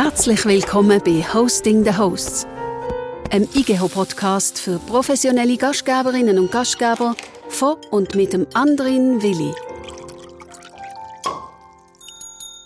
[0.00, 2.46] Herzlich willkommen bei Hosting the Hosts,
[3.32, 7.16] einem IGEHO-Podcast für professionelle Gastgeberinnen und Gastgeber
[7.48, 9.52] von und mit dem Andrin Willi.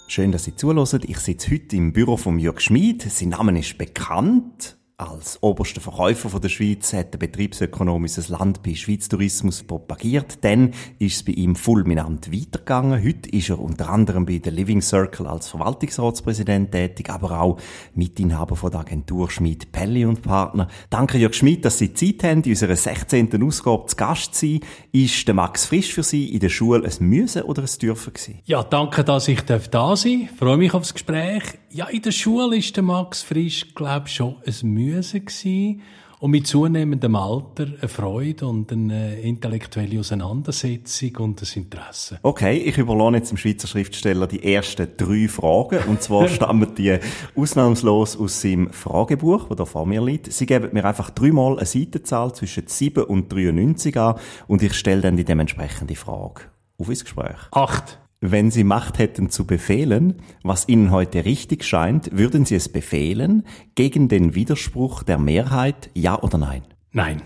[0.09, 1.01] Schön, dass Sie zuhören.
[1.07, 3.11] Ich sitze heute im Büro von Jörg Schmid.
[3.11, 4.77] Sein Name ist bekannt.
[5.03, 10.39] Als oberster Verkäufer von der Schweiz hat der Betriebsökonom Land bei Schweiz Tourismus propagiert.
[10.43, 13.03] Dann ist es bei ihm fulminant weitergegangen.
[13.03, 17.59] Heute ist er unter anderem bei der Living Circle als Verwaltungsratspräsident tätig, aber auch
[17.97, 20.69] Mitinhaber von der Agentur Schmid Pelli und Partner.
[20.89, 23.43] Danke Jörg Schmid, dass Sie Zeit haben, in unserer 16.
[23.43, 24.61] Ausgabe zu Gast zu sein.
[24.93, 28.39] Ist der Max Frisch für Sie in der Schule ein Müssen oder ein Dürfen gewesen?
[28.45, 29.59] Ja, danke, dass ich da
[29.97, 30.39] sein darf.
[30.39, 31.43] Freue mich aufs Gespräch.
[31.71, 35.83] Ja, in der Schule ist der Max Frisch, glaube ich, schon ein Müssen gewesen.
[36.23, 42.21] Und mit zunehmendem Alter eine Freude und eine intellektuelle Auseinandersetzung und ein Interesse.
[42.23, 45.81] Okay, ich überlasse jetzt dem Schweizer Schriftsteller die ersten drei Fragen.
[45.89, 46.97] Und zwar stammen die
[47.35, 50.33] ausnahmslos aus seinem Fragebuch, das da vor mir liegt.
[50.33, 54.15] Sie geben mir einfach dreimal eine Seitenzahl zwischen 7 und 93 an
[54.47, 56.43] und ich stelle dann die dementsprechende Frage.
[56.79, 57.49] Auf ins Gespräch.
[57.51, 58.02] Acht.
[58.25, 63.43] Wenn Sie Macht hätten zu befehlen, was Ihnen heute richtig scheint, würden Sie es befehlen,
[63.75, 66.63] gegen den Widerspruch der Mehrheit, ja oder nein?
[66.93, 67.23] Nein.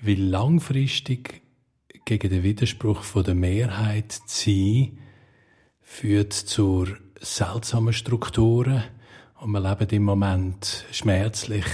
[0.00, 1.42] Weil langfristig
[2.06, 4.98] gegen den Widerspruch der Mehrheit zu sein,
[5.82, 6.86] führt zu
[7.20, 8.82] seltsamen Strukturen.
[9.42, 11.66] Und wir leben im Moment schmerzlich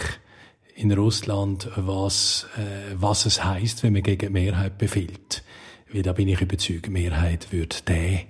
[0.74, 5.44] in Russland, was, äh, was es heißt, wenn man gegen die Mehrheit befiehlt.
[5.92, 8.20] Weil da bin ich überzeugt, die Mehrheit würde den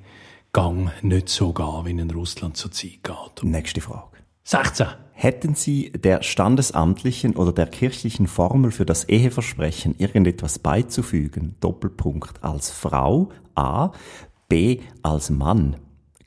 [0.53, 3.45] Gang nicht so gehen, wie in Russland zurzeit geht.
[3.45, 4.19] Nächste Frage.
[4.43, 4.87] 16.
[5.13, 11.55] Hätten Sie der standesamtlichen oder der kirchlichen Formel für das Eheversprechen irgendetwas beizufügen?
[11.61, 13.93] Doppelpunkt als Frau A,
[14.49, 15.77] B als Mann.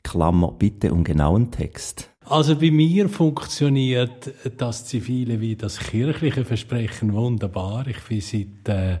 [0.02, 2.10] Klammer bitte um genauen Text.
[2.24, 7.86] Also bei mir funktioniert das zivile wie das kirchliche Versprechen wunderbar.
[7.86, 8.98] Ich bin seit äh,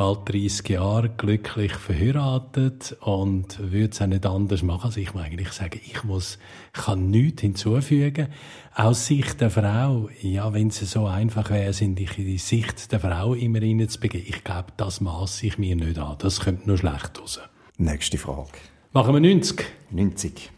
[0.00, 4.86] bald 30 Jahre glücklich verheiratet und würde es auch nicht anders machen.
[4.86, 6.38] Also ich muss eigentlich sagen, ich muss,
[6.72, 8.28] kann nichts hinzufügen.
[8.74, 12.90] Aus Sicht der Frau, ja, wenn es so einfach wäre, sind ich in die Sicht
[12.92, 14.26] der Frau immer reinzubegeben.
[14.26, 16.16] Ich glaube, das maße ich mir nicht an.
[16.18, 17.38] Das kommt nur schlecht raus.
[17.76, 18.56] Nächste Frage.
[18.92, 19.66] Machen wir 90.
[19.90, 20.50] 90.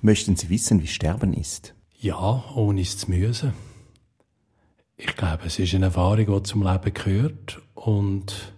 [0.00, 1.74] Möchten Sie wissen, wie Sterben ist?
[1.98, 3.52] Ja, ohne es zu müssen.
[4.96, 7.60] Ich glaube, es ist eine Erfahrung, die zum Leben gehört.
[7.80, 8.52] Und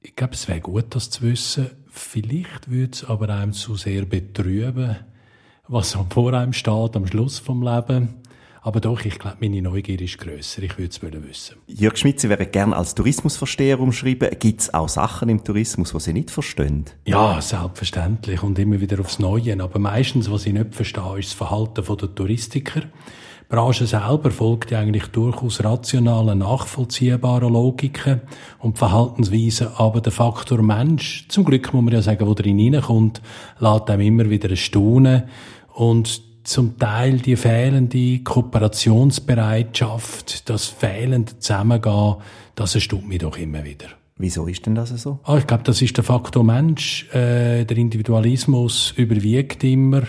[0.00, 1.70] ich glaube, es wäre gut, das zu wissen.
[1.88, 4.96] Vielleicht würde es aber einem zu sehr betrüben,
[5.68, 8.16] was vor einem steht am Schluss vom Leben.
[8.60, 10.64] Aber doch, ich glaube, meine Neugier ist grösser.
[10.64, 11.56] Ich würde es wissen.
[11.68, 14.30] Jörg Schmidt, Sie wären gerne als Tourismusversteher umschreiben.
[14.40, 16.86] Gibt es auch Sachen im Tourismus, die Sie nicht verstehen?
[17.06, 18.42] Ja, selbstverständlich.
[18.42, 19.62] Und immer wieder aufs Neue.
[19.62, 22.82] Aber meistens, was ich nicht verstehe, ist das Verhalten der Touristiker.
[23.48, 28.20] Branche selber folgt ja eigentlich durchaus rationalen, nachvollziehbaren Logiken
[28.58, 33.22] und Verhaltensweisen, aber der Faktor Mensch, zum Glück muss man ja sagen, wo drin hineinkommt,
[33.58, 35.22] lässt einem immer wieder staunen
[35.72, 42.16] und zum Teil die fehlende Kooperationsbereitschaft, das fehlende Zusammengehen,
[42.54, 43.86] das erstaunt mich doch immer wieder.
[44.18, 45.20] Wieso ist denn das so?
[45.22, 47.08] Ah, ich glaube, das ist der Faktor Mensch.
[47.14, 50.02] Äh, der Individualismus überwiegt immer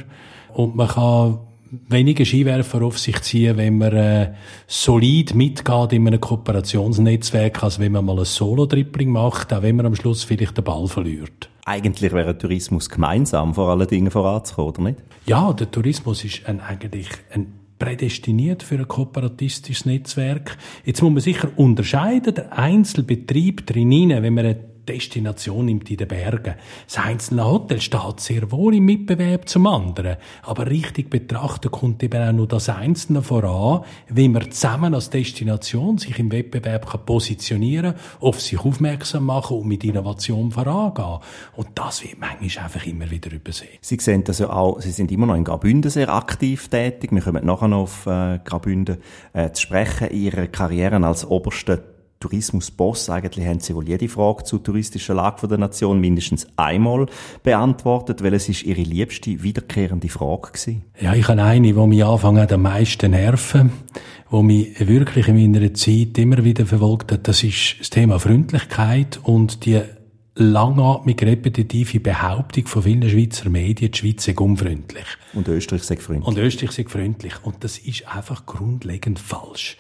[0.53, 1.39] und man kann
[1.87, 4.33] weniger Skiwerfer auf sich ziehen, wenn man äh,
[4.67, 9.85] solid mitgeht in einem Kooperationsnetzwerk, als wenn man mal ein Solo-Tripling macht, auch wenn man
[9.85, 11.49] am Schluss vielleicht den Ball verliert.
[11.65, 14.99] Eigentlich wäre Tourismus gemeinsam vor allen Dingen voranzukommen, oder nicht?
[15.25, 20.57] Ja, der Tourismus ist ein, eigentlich ein prädestiniert für ein kooperatistisches Netzwerk.
[20.83, 26.07] Jetzt muss man sicher unterscheiden, der Einzelbetrieb drinnen, wenn man eine Destination nimmt in den
[26.07, 26.55] Bergen.
[26.85, 30.17] Das einzelne Hotel steht sehr wohl im Mitbewerb zum anderen.
[30.43, 35.97] Aber richtig betrachtet kommt eben auch nur das Einzelne voran, wie man zusammen als Destination
[35.97, 41.19] sich im Wettbewerb kann positionieren auf sich aufmerksam machen und mit Innovation vorangehen.
[41.55, 43.77] Und das wird manchmal einfach immer wieder übersehen.
[43.81, 47.11] Sie sehen das ja auch, Sie sind immer noch in Graubünden sehr aktiv tätig.
[47.11, 48.97] Wir kommen nachher noch auf äh, Graubünden
[49.33, 50.11] äh, zu sprechen.
[50.11, 51.79] Ihre Karriere als oberster
[52.19, 53.09] Tourismusboss.
[53.09, 57.05] Eigentlich haben Sie wohl jede Frage zur touristischen Lage der Nation mindestens einmal
[57.43, 60.83] beantwortet, weil es ist Ihre liebste wiederkehrende Frage gewesen.
[60.99, 63.71] Ja, ich habe eine, die mich anfangen am meisten nerven,
[64.31, 67.27] die mich wirklich in meiner Zeit immer wieder verfolgt hat.
[67.27, 69.81] Das ist das Thema Freundlichkeit und die
[70.35, 75.05] langatmige, repetitive Behauptung von vielen Schweizer Medien, die Schweiz sei unfreundlich.
[75.33, 76.27] Und Österreich sei freundlich.
[76.27, 77.33] Und Österreich sei freundlich.
[77.43, 79.77] Und das ist einfach grundlegend falsch.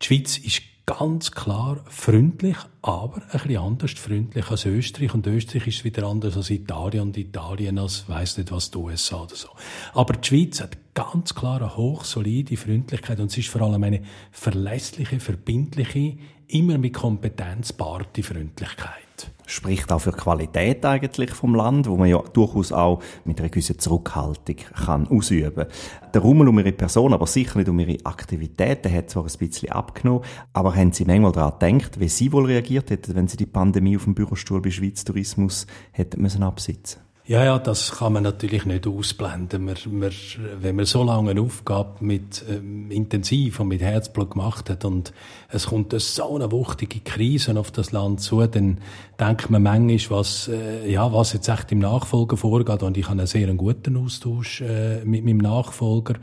[0.00, 5.14] Die Schweiz ist ganz klar freundlich, aber ein bisschen anders freundlich als Österreich.
[5.14, 9.22] Und Österreich ist wieder anders als Italien und Italien als weiss nicht was die USA
[9.22, 9.48] oder so.
[9.94, 14.02] Aber die Schweiz hat ganz klar eine hochsolide Freundlichkeit und es ist vor allem eine
[14.30, 19.03] verlässliche, verbindliche, immer mit Kompetenz baarte Freundlichkeit
[19.46, 23.78] spricht auch für Qualität eigentlich vom Land, wo man ja durchaus auch mit einer gewissen
[23.78, 25.66] Zurückhaltung kann ausüben.
[26.12, 29.70] Der Rummel um ihre Person, aber sicher nicht um ihre Aktivitäten, hat zwar ein bisschen
[29.70, 30.22] abgenommen,
[30.52, 33.96] aber haben Sie manchmal daran gedacht, wie Sie wohl reagiert hätten, wenn Sie die Pandemie
[33.96, 37.03] auf dem Bürostuhl bei Schweiz Tourismus hätten müssen absitzen?
[37.26, 39.64] Ja, ja, das kann man natürlich nicht ausblenden.
[39.64, 40.12] Man, man,
[40.60, 45.14] wenn man so lange eine Aufgabe mit ähm, intensiv und mit Herzblut gemacht hat und
[45.48, 48.76] es kommt so eine wuchtige Krise auf das Land zu, dann
[49.18, 52.82] denkt man manchmal, was, äh, ja, was jetzt echt im Nachfolger vorgeht.
[52.82, 56.16] Und ich habe einen sehr guten Austausch äh, mit meinem Nachfolger.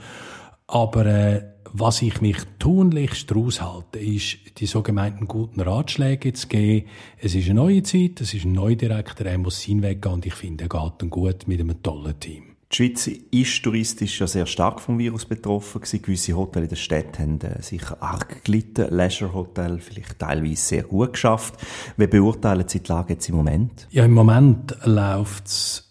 [0.68, 6.88] Aber äh, was ich mich tunlichst daraus halte, ist, die sogenannten guten Ratschläge zu geben.
[7.18, 10.14] Es ist eine neue Zeit, es ist ein neuer Direktor, er muss seinen Weg gehen
[10.14, 12.44] und ich finde, er geht gut mit einem tollen Team.
[12.72, 16.02] Die Schweiz ist touristisch ja sehr stark vom Virus betroffen gewesen.
[16.02, 18.88] Gewisse Hotels in der Stadt haben äh, sicher arg gelitten.
[18.90, 21.56] Leisure Hotel vielleicht teilweise sehr gut geschafft.
[21.98, 23.88] Wie beurteilen Sie die Lage jetzt im Moment?
[23.92, 25.91] Ja, im Moment läuft's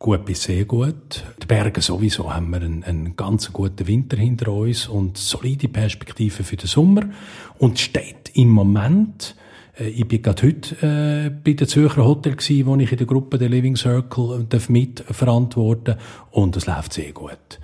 [0.00, 1.22] gut bis sehr gut.
[1.42, 6.44] Die Berge sowieso haben wir einen, einen ganz guten Winter hinter uns und solide Perspektiven
[6.44, 7.02] für den Sommer.
[7.58, 9.36] Und steht im Moment,
[9.78, 13.06] äh, ich bin gerade heute äh, bei der Zürcher Hotel gewesen, wo ich in der
[13.06, 15.96] Gruppe der Living Circle äh, mit verantworten
[16.30, 17.60] und es läuft sehr gut.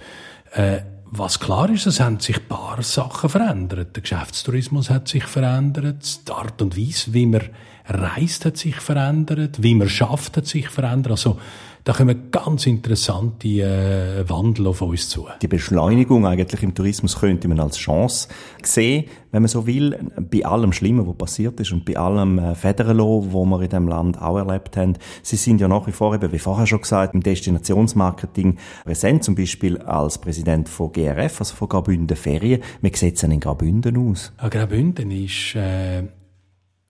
[0.52, 3.96] Äh, was klar ist, es haben sich ein paar Sachen verändert.
[3.96, 7.42] Der Geschäftstourismus hat sich verändert, die Art und Weise, wie man
[7.86, 11.12] reist, hat sich verändert, wie man schafft, hat sich verändert.
[11.12, 11.38] Also
[11.86, 15.28] da kommen ganz interessante äh, Wandel auf uns zu.
[15.40, 18.26] Die Beschleunigung eigentlich im Tourismus könnte man als Chance
[18.60, 22.56] sehen, wenn man so will, bei allem Schlimmen, was passiert ist und bei allem äh,
[22.56, 24.94] Federlo, wo wir in dem Land auch erlebt haben.
[25.22, 29.36] Sie sind ja nach wie vor eben, wie vorher schon gesagt, im Destinationsmarketing präsent, zum
[29.36, 32.62] Beispiel als Präsident von GRF, also von Graubünden Ferien.
[32.82, 34.32] Wie sieht es denn in Graubünden aus?
[34.42, 36.02] Ja, Graubünden ist äh,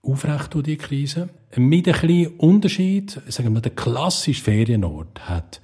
[0.07, 1.29] aufrecht durch die Krise.
[1.55, 5.61] Mit ein bisschen Unterschied, sagen wir, der klassische Ferienort hat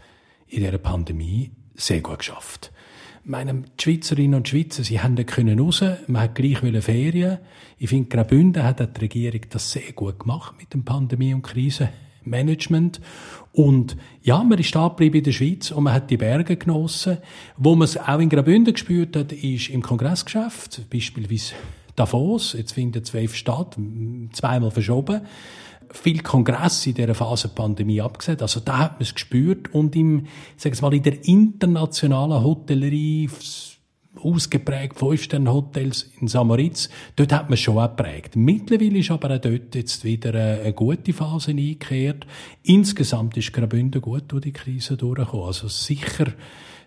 [0.48, 2.72] in dieser Pandemie sehr gut geschafft.
[3.26, 7.40] Meine, die Schweizerinnen und Schweizer, sie haben können raus, man hat gleich Ferien.
[7.78, 13.00] Ich finde, Graubünden hat die Regierung das sehr gut gemacht mit dem Pandemie- und Krisenmanagement.
[13.54, 17.20] Und ja, man ist da geblieben in der Schweiz und man hat die Berge genossen.
[17.56, 21.56] Wo man es auch in Graubünden gespürt hat, ist im Kongressgeschäft, beispielsweise
[21.96, 23.78] Davos, jetzt findet zwölf statt,
[24.32, 25.22] zweimal verschoben.
[25.92, 28.42] Viel Kongress in dieser Phase Pandemie abgesehen.
[28.42, 29.74] Also da hat man es gespürt.
[29.74, 30.26] Und im,
[30.60, 33.30] wir mal, in der internationalen Hotellerie,
[34.22, 38.36] ausgeprägt Fünf-Sterne-Hotels in Samaritz, dort hat man schon auch geprägt.
[38.36, 42.26] Mittlerweile ist aber auch dort jetzt wieder eine gute Phase eingekehrt.
[42.64, 45.48] Insgesamt ist Graubünden gut durch die Krise durchgekommen.
[45.48, 46.28] Also sicher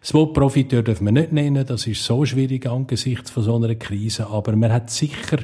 [0.07, 3.75] das Wort Profiteur dürfen wir nicht nennen, das ist so schwierig angesichts von so einer
[3.75, 5.39] Krise, aber man hat sicher,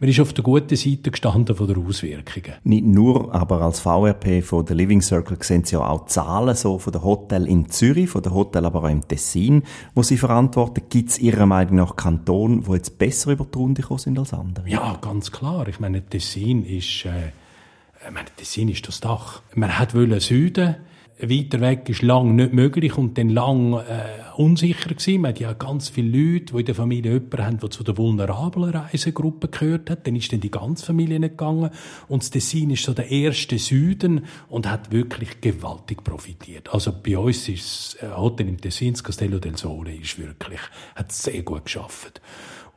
[0.00, 2.54] man ist auf der guten Seite gestanden von der Auswirkungen.
[2.64, 6.80] Nicht nur, aber als VRP von der Living Circle sehen Sie ja auch Zahlen so
[6.80, 9.62] von der Hotel in Zürich, von der Hotel aber auch im Tessin,
[9.94, 10.82] wo Sie verantworten.
[10.88, 14.32] Gibt es Ihrer Meinung nach Kantone, die jetzt besser über die Runde gekommen sind als
[14.34, 14.68] andere?
[14.68, 15.68] Ja, ganz klar.
[15.68, 17.28] Ich meine, Tessin ist, äh,
[18.04, 19.42] ich meine, Tessin ist das Dach.
[19.54, 20.74] Man hat wollen Süden,
[21.20, 23.82] weiter weg ist lang nicht möglich und dann lang äh,
[24.36, 25.22] unsicher gewesen.
[25.22, 27.96] Man hat ja ganz viele Leute, die in der Familie jemanden haben, der zu der
[27.96, 30.06] vulnerablen Reisegruppe gehört hat.
[30.06, 31.70] Dann ist dann die ganze Familie nicht gegangen.
[32.06, 36.72] Und das Tessin ist so der erste Süden und hat wirklich gewaltig profitiert.
[36.72, 40.60] Also bei uns ist das äh, Hotel im Tessin, das Castello del Sole, ist wirklich,
[40.94, 42.20] hat sehr gut geschafft.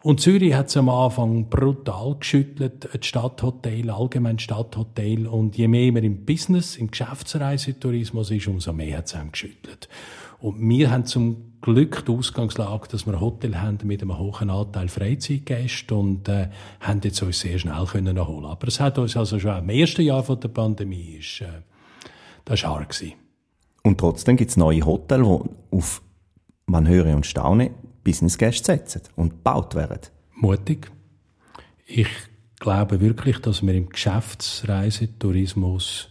[0.03, 5.27] Und Zürich hat es am Anfang brutal geschüttelt, das Stadthotel, allgemein Stadthotel.
[5.27, 9.89] Und je mehr man im Business, im Geschäftsreisetourismus ist, umso mehr hat es einem geschüttelt.
[10.39, 14.49] Und wir haben zum Glück die Ausgangslage, dass wir ein Hotel haben mit einem hohen
[14.49, 16.47] Anteil Freizeitgäste und äh,
[16.79, 18.45] haben jetzt uns sehr schnell können erholen.
[18.45, 21.61] Aber es hat uns also schon im ersten Jahr von der Pandemie ist, äh,
[22.45, 23.13] das war hart gewesen.
[23.83, 26.01] Und trotzdem gibt es neue Hotels, die auf,
[26.65, 27.69] man höre und staune,
[28.03, 30.01] Business-Gäste setzen und gebaut werden.
[30.33, 30.91] Mutig.
[31.85, 32.09] Ich
[32.59, 36.10] glaube wirklich, dass wir im Geschäftsreisetourismus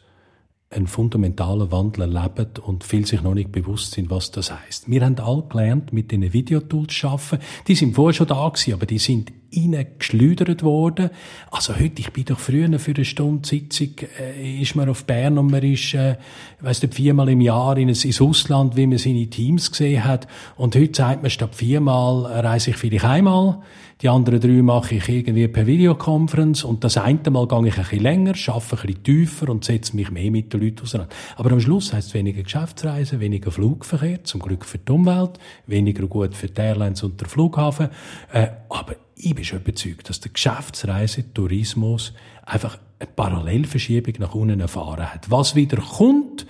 [0.72, 4.88] einen fundamentalen Wandel erleben und viel sich noch nicht bewusst sind, was das heißt.
[4.88, 7.42] Wir haben alle gelernt, mit diesen Videotools zu arbeiten.
[7.66, 11.10] Die sind vorher schon da gewesen, aber die sind reingeschleudert worden.
[11.50, 15.38] Also heute, ich bin doch früher für eine Stunde Sitzung, äh, ist man auf Bern
[15.38, 16.18] und man ist, äh,
[16.60, 20.28] weiss nicht, viermal im Jahr in ins Ausland, wie man seine Teams gesehen hat.
[20.56, 23.60] Und heute sagt man, statt viermal reise ich vielleicht einmal.
[24.02, 27.82] Die anderen drei mache ich irgendwie per Videokonferenz und das eine Mal gehe ich ein
[27.82, 31.14] bisschen länger, arbeite ein bisschen tiefer und setze mich mehr mit den Leuten auseinander.
[31.36, 36.06] Aber am Schluss heisst es weniger Geschäftsreisen, weniger Flugverkehr, zum Glück für die Umwelt, weniger
[36.06, 37.90] gut für die Airlines und den Flughafen.
[38.32, 42.14] Äh, aber ich bin schon überzeugt, dass der Geschäftsreisetourismus
[42.46, 45.30] einfach eine Parallelverschiebung nach unten erfahren hat.
[45.30, 46.46] Was wieder kommt,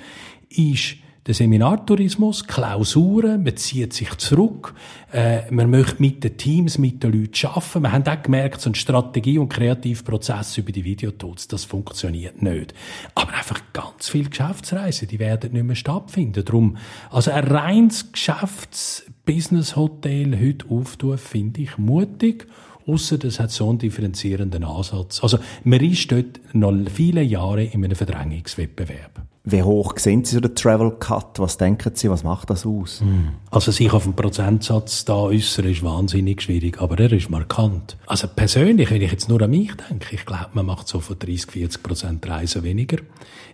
[0.50, 0.98] ist
[1.30, 4.74] der Seminartourismus, Klausuren, man zieht sich zurück,
[5.12, 7.82] äh, man möchte mit den Teams, mit den Leuten arbeiten.
[7.82, 12.74] Wir haben auch gemerkt, so ein Strategie- und Kreativprozess über die Videotools, das funktioniert nicht.
[13.14, 16.44] Aber einfach ganz viele Geschäftsreisen, die werden nicht mehr stattfinden.
[16.44, 16.78] Darum,
[17.12, 22.48] also ein reines Geschäfts-Business-Hotel heute auftun, finde ich mutig
[22.88, 25.22] Ausser das hat so einen differenzierenden Ansatz.
[25.22, 29.29] Also, man ist dort noch viele Jahre in einem Verdrängungswettbewerb.
[29.42, 31.38] Wie hoch sehen Sie so den Travel Cut?
[31.38, 33.00] Was denken Sie, was macht das aus?
[33.00, 33.28] Hm.
[33.50, 37.96] Also sich auf einen Prozentsatz da äußern ist wahnsinnig schwierig, aber er ist markant.
[38.06, 41.18] Also persönlich, wenn ich jetzt nur an mich denke, ich glaube, man macht so von
[41.18, 42.98] 30, 40 Prozent Reisen weniger.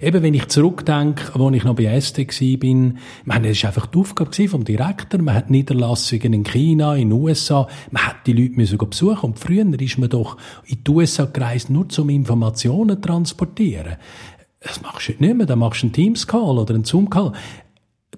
[0.00, 2.16] Eben, wenn ich zurückdenke, wo ich noch bei ST
[2.58, 7.10] bin, man, das war einfach die Aufgabe vom Direktor, man hat Niederlassungen in China, in
[7.10, 10.90] den USA, man hat die Leute müssen besuchen und früher ist man doch in die
[10.90, 13.96] USA gereist, nur zum Informationen transportieren.
[14.66, 15.46] Das machst du heute nicht mehr.
[15.46, 17.32] Da machst du einen Teams-Call oder einen Zoom-Call.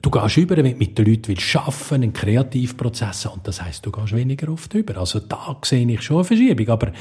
[0.00, 3.84] Du gehst über, wenn du mit den Leuten willst arbeiten, einen Kreativprozess und das heisst,
[3.84, 4.96] du gehst weniger oft über.
[4.96, 6.68] Also da sehe ich schon eine Verschiebung.
[6.68, 6.92] Aber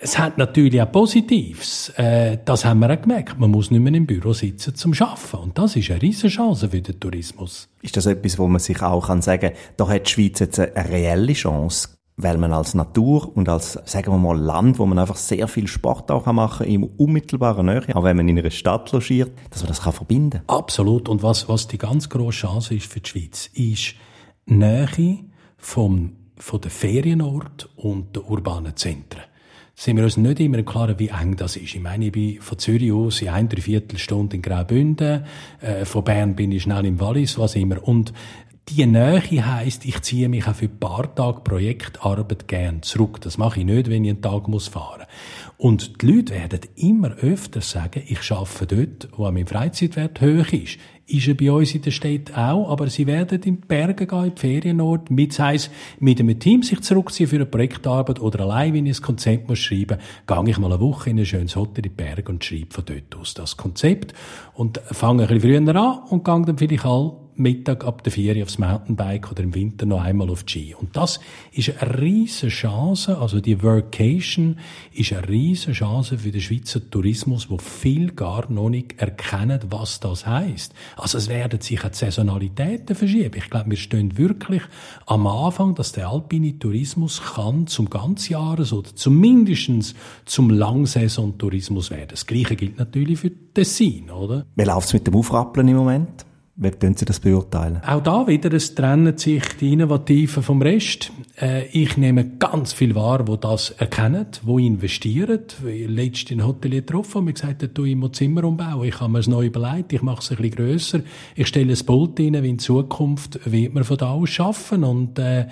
[0.00, 1.90] es hat natürlich auch Positives.
[1.90, 3.38] Äh, das haben wir auch gemerkt.
[3.38, 5.36] Man muss nicht mehr im Büro sitzen zum Arbeiten.
[5.36, 7.68] Und das ist eine riesige Chance für den Tourismus.
[7.82, 10.88] Ist das etwas, wo man sich auch sagen kann, da hat die Schweiz jetzt eine
[10.88, 11.90] reelle Chance?
[12.22, 15.66] Weil man als Natur und als, sagen wir mal, Land, wo man einfach sehr viel
[15.66, 19.62] Sport auch machen kann, im unmittelbaren Nähe, auch wenn man in einer Stadt logiert, dass
[19.62, 21.08] man das kann verbinden Absolut.
[21.08, 23.94] Und was, was die ganz grosse Chance ist für die Schweiz, ist
[24.46, 25.18] Nähe
[25.56, 29.22] vom, von den Ferienort und den urbanen Zentren
[29.74, 31.74] sind wir uns nicht immer klar, wie eng das ist.
[31.74, 35.24] Ich meine, ich bin von Zürich aus in ein Dreiviertelstunde in Graubünden,
[35.60, 37.82] äh, von Bern bin ich schnell im Wallis, was immer.
[37.86, 38.12] Und
[38.68, 43.20] die Nähe heisst, ich ziehe mich auch für ein paar Tage Projektarbeit gern zurück.
[43.20, 45.06] Das mache ich nicht, wenn ich einen Tag muss fahren
[45.58, 50.78] Und die Leute werden immer öfter sagen, ich arbeite dort, wo mein Freizeitwert hoch ist.
[51.06, 54.24] Ist er bei uns in der Stadt auch, aber sie werden in die Berge gehen,
[54.26, 58.72] in die Ferienort, mit, es mit einem Team sich zurückziehen für eine Projektarbeit oder allein,
[58.72, 61.56] wenn ich ein Konzept muss schreiben muss, gehe ich mal eine Woche in ein schönes
[61.56, 64.14] Hotel in die Berge und schreibe von dort aus das Konzept
[64.54, 68.42] und fange ein bisschen früher an und gehe dann vielleicht all Mittag ab der Ferie
[68.42, 70.74] aufs Mountainbike oder im Winter noch einmal auf die Ski.
[70.74, 71.20] Und das
[71.52, 74.58] ist eine riesige Chance, also die Workation
[74.92, 80.00] ist eine riesige Chance für den Schweizer Tourismus, wo viel gar noch nicht erkennen, was
[80.00, 80.74] das heißt.
[80.96, 83.36] Also es werden sich auch die Saisonalitäten verschieben.
[83.36, 84.62] Ich glaube, wir stehen wirklich
[85.06, 92.08] am Anfang, dass der alpine Tourismus kann zum Ganzjahres- oder zumindest zum Langsaison-Tourismus werden.
[92.10, 94.46] Das Gleiche gilt natürlich für Tessin, oder?
[94.54, 96.26] Wie läuft's mit dem Aufrappeln im Moment?
[96.54, 97.80] Wie können Sie das beurteilen?
[97.86, 101.10] Auch da wieder, es trennen sich die Innovativen vom Rest.
[101.40, 105.40] Äh, ich nehme ganz viel wahr, wo das erkennen, wo investieren.
[105.62, 108.86] Letztens in Hotelier getroffen und mir gesagt, du, ich muss Zimmer umbauen.
[108.86, 111.00] Ich habe mir es neu überlegt, ich mache es ein bisschen grösser.
[111.36, 114.84] Ich stelle ein Pult rein, wie in Zukunft wird man von da aus arbeiten.
[114.84, 115.46] Und, äh, äh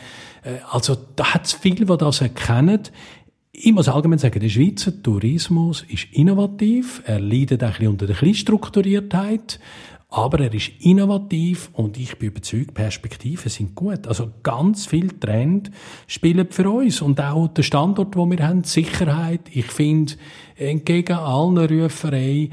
[0.71, 2.83] also, da hat es viele, die das erkennen.
[3.53, 7.03] Ich muss allgemein sagen, der Schweizer Tourismus ist innovativ.
[7.07, 9.59] Er leidet ein bisschen unter der Kleinstrukturiertheit.
[10.13, 14.09] Aber er ist innovativ und ich bin überzeugt, Perspektiven sind gut.
[14.09, 15.71] Also ganz viel Trend
[16.09, 19.43] spielen für uns und auch der Standort, wo wir haben, Sicherheit.
[19.53, 20.15] Ich finde,
[20.57, 22.53] entgegen allen Rufereien,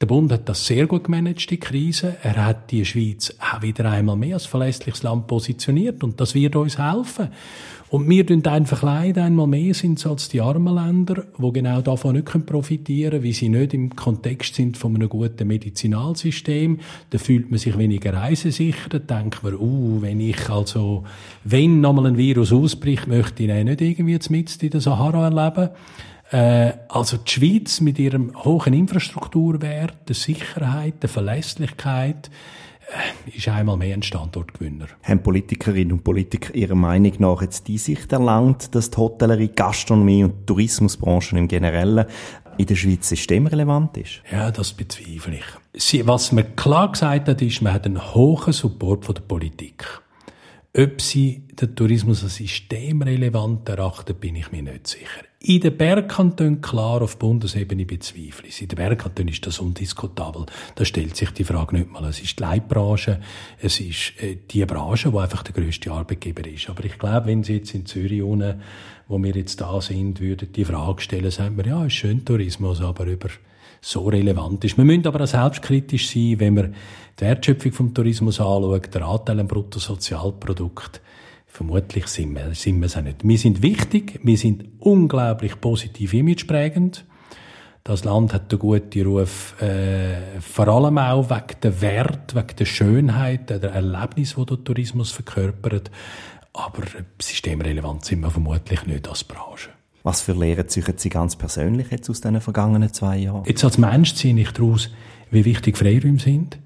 [0.00, 2.16] der Bund hat das sehr gut gemanagt, die Krise.
[2.22, 6.54] Er hat die Schweiz auch wieder einmal mehr als verlässliches Land positioniert und das wird
[6.54, 7.30] uns helfen.
[7.90, 12.16] Und wir tun einfach leider einmal mehr sind als die armen Länder, die genau davon
[12.16, 16.80] nicht profitieren können, weil sie nicht im Kontext sind von einem guten Medizinalsystem.
[17.10, 18.90] Da fühlt man sich weniger reisesicher.
[18.90, 21.04] Da denkt man, uh, wenn ich also,
[21.44, 25.70] wenn nochmal ein Virus ausbricht, möchte ich nicht irgendwie mit in der Sahara erleben.
[26.30, 32.30] Äh, also die Schweiz mit ihrem hohen Infrastrukturwert, der Sicherheit, der Verlässlichkeit,
[33.26, 34.86] ist einmal mehr ein Standortgewinner.
[35.02, 40.24] Haben Politikerinnen und Politiker Ihrer Meinung nach jetzt die Sicht erlangt, dass die Hotellerie, Gastronomie
[40.24, 42.06] und Tourismusbranche im Generellen
[42.56, 44.22] in der Schweiz systemrelevant ist?
[44.30, 45.80] Ja, das bezweifle ich.
[45.80, 49.84] Sie, was man klar gesagt hat, ist, man hat einen hohen Support von der Politik.
[50.76, 55.22] Ob sie den Tourismus als systemrelevant erachten, bin ich mir nicht sicher.
[55.40, 58.60] In den Bergkantonen klar auf Bundesebene bezweifle ich.
[58.60, 60.44] In den Bergkantonen ist das undiskutabel.
[60.74, 62.04] Da stellt sich die Frage nicht mal.
[62.04, 63.20] Es ist die Leitbranche,
[63.60, 66.68] es ist äh, die Branche, die einfach der grösste Arbeitgeber ist.
[66.68, 68.60] Aber ich glaube, wenn Sie jetzt in Zürich unten,
[69.06, 72.82] wo wir jetzt da sind, würden die Frage stellen, sagen wir, ja, ist schön Tourismus,
[72.82, 73.30] aber über
[73.80, 74.76] so relevant ist.
[74.76, 76.72] Wir müssen aber auch selbstkritisch sein, wenn wir
[77.18, 81.00] die Wertschöpfung vom Tourismus anschauen, der Anteil am Bruttosozialprodukt.
[81.46, 83.26] Vermutlich sind wir, sind wir es auch nicht.
[83.26, 87.04] Wir sind wichtig, wir sind unglaublich positiv imageprägend.
[87.82, 92.64] Das Land hat einen guten Ruf, äh, vor allem auch wegen der Wert, wegen der
[92.66, 95.90] Schönheit, der Erlebnis, die der Tourismus verkörpert.
[96.52, 96.82] Aber
[97.18, 99.70] systemrelevant sind wir vermutlich nicht als Branche.
[100.02, 103.44] Was für Lehren ziehen Sie ganz persönlich jetzt aus den vergangenen zwei Jahren?
[103.46, 104.90] Jetzt als Mensch ziehe ich daraus,
[105.30, 106.58] wie wichtig Freiräume sind,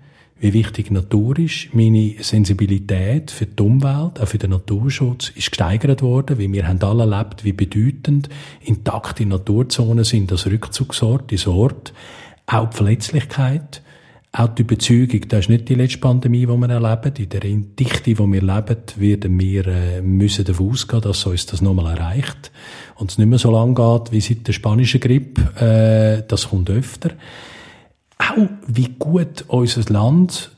[0.42, 1.72] wie wichtig Natur ist.
[1.72, 6.82] Meine Sensibilität für die Umwelt, auch für den Naturschutz, ist gesteigert worden, weil wir haben
[6.82, 8.28] alle erlebt, wie bedeutend
[8.60, 11.94] intakte Naturzonen sind als Rückzugsort, als Ort.
[12.46, 13.82] Auch die Verletzlichkeit,
[14.32, 17.12] auch die Überzeugung, das ist nicht die letzte Pandemie, die wir erleben.
[17.18, 21.62] In der Dichte, die wir leben, werden wir äh, müssen davon ausgehen, dass uns das
[21.62, 22.50] nochmal erreicht.
[22.96, 25.42] Und es nicht mehr so lange geht wie seit der spanischen Grippe.
[25.64, 27.10] Äh, das kommt öfter.
[28.30, 30.52] Auch wie gut unser Land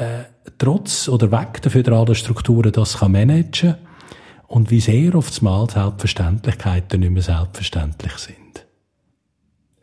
[0.00, 0.24] äh,
[0.58, 3.76] trotz oder weg der föderalen Strukturen das kann managen
[4.46, 8.42] und wie sehr oftmals Selbstverständlichkeiten nicht mehr selbstverständlich sind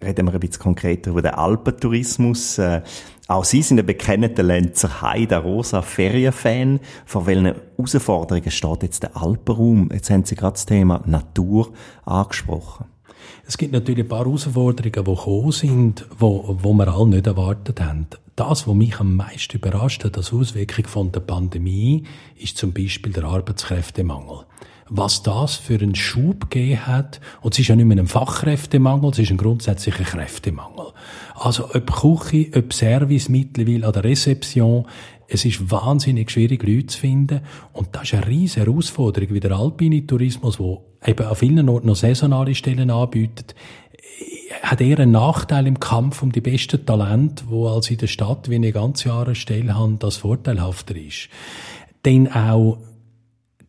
[0.01, 2.57] reden wir ein bisschen konkreter über den Alpentourismus.
[2.57, 2.81] Äh,
[3.27, 6.79] auch Sie sind ein bekennender Lenzer Heide, Rosa Ferienfan.
[7.05, 9.89] Vor welchen Herausforderungen steht jetzt der Alpenraum?
[9.93, 11.73] Jetzt haben Sie gerade das Thema Natur
[12.05, 12.85] angesprochen.
[13.45, 17.81] Es gibt natürlich ein paar Herausforderungen, die gekommen sind, wo, wo wir alle nicht erwartet
[17.81, 18.07] haben.
[18.35, 22.03] Das, was mich am meisten überrascht hat als Auswirkung von der Pandemie,
[22.37, 24.45] ist zum Beispiel der Arbeitskräftemangel
[24.89, 27.21] was das für einen Schub gegeben hat.
[27.41, 30.87] Und es ist ja nicht mehr ein Fachkräftemangel, es ist ein grundsätzlicher Kräftemangel.
[31.35, 34.87] Also ob Küche, ob Service mittlerweile an der Rezeption,
[35.27, 37.41] es ist wahnsinnig schwierig, Leute zu finden.
[37.71, 41.87] Und das ist eine riesige Herausforderung, wie der alpine Tourismus, wo eben an vielen Orten
[41.87, 43.55] noch saisonale Stellen anbietet,
[44.61, 48.49] hat eher einen Nachteil im Kampf um die besten Talente, wo als in der Stadt,
[48.49, 51.29] wie eine ganze Jahre Stelle haben, das vorteilhafter ist.
[52.05, 52.77] Denn auch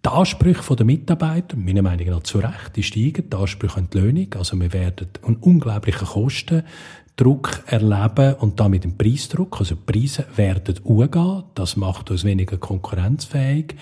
[0.05, 3.99] die Ansprüche der Mitarbeiter, meiner Meinung nach zu Recht, die steigen, die Ansprüche an die
[3.99, 4.35] Löhnung.
[4.35, 9.61] Also wir werden einen unglaublichen Kostendruck erleben und damit den Preisdruck.
[9.61, 11.45] Also die Preise werden umgehen.
[11.55, 13.75] Das macht uns weniger konkurrenzfähig.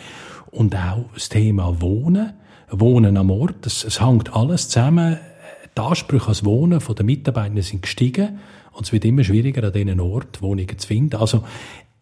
[0.50, 2.32] Und auch das Thema Wohnen.
[2.70, 3.66] Wohnen am Ort.
[3.66, 5.18] Es, es hängt alles zusammen.
[5.76, 8.38] Die Ansprüche ans Wohnen der Mitarbeiter sind gestiegen.
[8.72, 11.16] Und es wird immer schwieriger, an diesen Ort Wohnungen zu finden.
[11.16, 11.42] Also,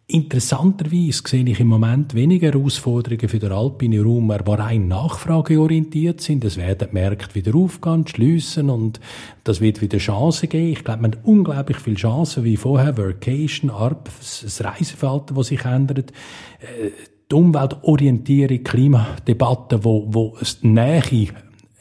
[0.08, 6.44] Interessanterweise sehe ich im Moment weniger Herausforderungen für den alpinen Raum, die rein nachfrageorientiert sind.
[6.44, 9.00] Es werden Märkte wieder aufgehen, schliessen und
[9.42, 10.70] das wird wieder Chancen geben.
[10.70, 15.64] Ich glaube, man hat unglaublich viele Chancen, wie vorher, Workation, Arp, das Reiseverhalten, das sich
[15.64, 16.12] ändert,
[16.60, 16.90] äh,
[17.30, 21.28] die Umweltorientierung, Klimadebatte, wo, wo es Nähe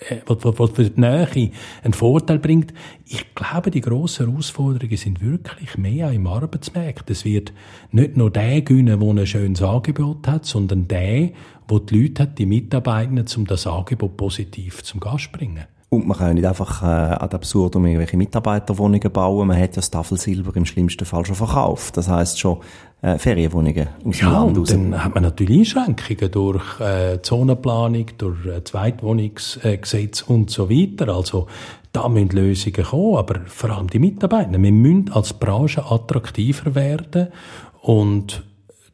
[0.10, 1.52] äh, was, was für die Nähe
[1.84, 2.74] einen Vorteil bringt.
[3.06, 7.10] Ich glaube, die grossen Herausforderungen sind wirklich mehr im Arbeitsmarkt.
[7.10, 7.54] Es wird
[7.92, 11.30] nicht nur der gewinnen, der ein schönes Angebot hat, sondern der,
[11.70, 15.66] der die Leute hat, die Mitarbeiter, um das Angebot positiv zum Gast zu bringen.
[15.90, 19.48] Und man kann nicht einfach äh, ad absurdum irgendwelche Mitarbeiterwohnungen bauen.
[19.48, 21.96] Man hat ja das Tafelsilber im schlimmsten Fall schon verkauft.
[21.96, 22.58] Das heißt schon
[23.06, 24.70] äh, Ferienwohnungen aus dem ja, Land raus.
[24.70, 31.16] dann hat man natürlich Einschränkungen durch äh, Zonenplanung, durch äh, Zweitwohnungsgesetz und so weiter.
[31.16, 31.48] Also
[31.92, 34.52] da müssen Lösungen kommen, aber vor allem die Mitarbeiter.
[34.52, 37.28] Wir müssen als Branche attraktiver werden
[37.82, 38.44] und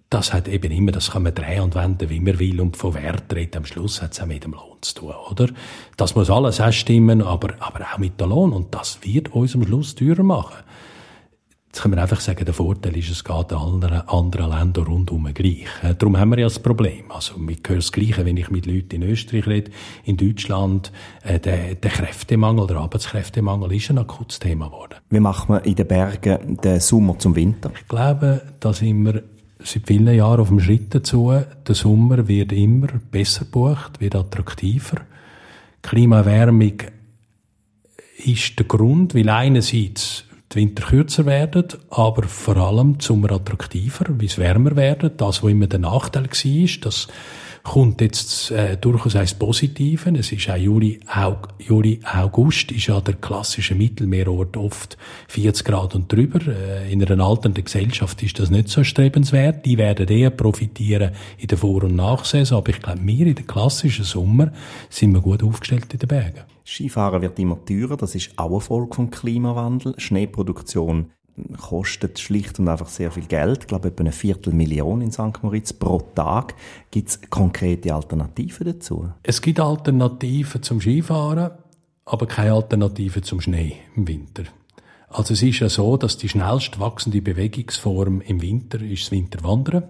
[0.10, 2.93] das hat eben immer, das kann man drehen und wenden, wie man will und von
[2.95, 3.60] Wert reden.
[3.60, 5.47] Am Schluss hat es auch mit dem Lohn zu tun, oder?
[5.95, 8.52] Das muss alles auch stimmen, aber, aber auch mit dem Lohn.
[8.52, 10.65] Und das wird uns am Schluss teurer machen.
[11.71, 15.67] Jetzt können wir einfach sagen, der Vorteil ist, es geht anderen, anderen Ländern rundum gleich.
[15.97, 17.10] Darum haben wir ja das Problem.
[17.10, 19.71] Also, wir hören das Gleiche, wenn ich mit Leuten in Österreich rede,
[20.03, 20.91] in Deutschland.
[21.23, 24.95] Äh, der, der Kräftemangel, der Arbeitskräftemangel ist ein akutes Thema geworden.
[25.12, 27.71] Wie machen wir in den Bergen den Sommer zum Winter?
[27.73, 29.23] Ich glaube, da sind wir
[29.60, 31.31] seit vielen Jahren auf dem Schritt dazu.
[31.65, 34.97] Der Sommer wird immer besser gebucht, wird attraktiver.
[35.84, 36.73] Klimaerwärmung
[38.25, 44.05] ist der Grund, weil einerseits die Winter kürzer werden, aber vor allem die Sommer attraktiver,
[44.09, 45.11] weil es wärmer werden.
[45.17, 47.07] Das, was immer der Nachteil war, dass
[47.63, 50.11] kommt jetzt äh, durchaus als Positive.
[50.17, 55.95] Es ist auch Juli, Aug, Juli, August ist ja der klassische Mittelmeerort oft 40 Grad
[55.95, 56.39] und drüber.
[56.47, 59.65] Äh, in einer alternden Gesellschaft ist das nicht so strebenswert.
[59.65, 62.57] Die werden eher profitieren in der Vor- und Nachsaison.
[62.57, 64.51] Aber ich glaube, wir in den klassischen Sommer
[64.89, 66.41] sind wir gut aufgestellt in den Bergen.
[66.65, 67.97] Skifahren wird immer teurer.
[67.97, 69.93] Das ist auch eine Folge vom Klimawandel.
[69.97, 71.12] Schneeproduktion
[71.58, 73.60] kostet schlicht und einfach sehr viel Geld.
[73.62, 75.41] Ich glaube, etwa eine Viertelmillion in St.
[75.41, 76.56] Moritz pro Tag.
[76.91, 79.10] Gibt es konkrete Alternativen dazu?
[79.24, 81.52] Es gibt Alternativen zum Skifahren,
[82.06, 84.43] aber keine Alternativen zum Schnee im Winter.
[85.08, 89.84] Also es ist ja so, dass die schnellst wachsende Bewegungsform im Winter ist das Winterwandern.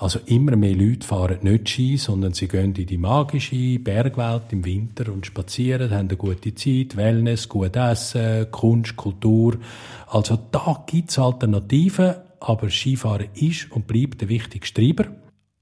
[0.00, 4.64] Also immer mehr Leute fahren nicht Ski, sondern sie gehen in die magische Bergwelt im
[4.64, 9.58] Winter und spazieren, haben eine gute Zeit, Wellness, gut Essen, Kunst, Kultur.
[10.06, 15.10] Also da gibt's Alternativen, aber Skifahren ist und bleibt der wichtigste Treiber.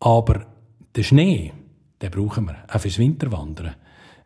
[0.00, 0.44] Aber
[0.94, 1.52] der Schnee,
[2.02, 3.76] den brauchen wir, auch fürs Winterwandern.